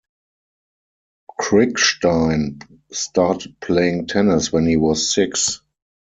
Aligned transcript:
Krickstein 1.39 2.59
started 2.91 3.59
playing 3.59 4.07
tennis 4.07 4.51
when 4.51 4.65
he 4.65 4.75
was 4.75 5.13
six. 5.13 5.61